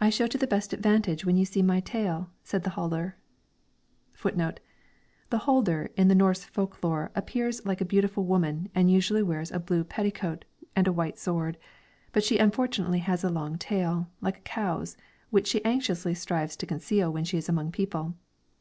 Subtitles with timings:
[0.00, 3.14] "'I show to the best advantage when you see my tail,' said the hulder."
[4.14, 4.58] [Footnote 1:
[5.30, 9.52] The hulder in the Norse folk lore appears like a beautiful woman, and usually wears
[9.52, 11.56] a blue petticoat and a white sword;
[12.10, 14.96] but she unfortunately has a long tail, like a cow's,
[15.30, 18.16] which she anxiously strives to conceal when she is among people.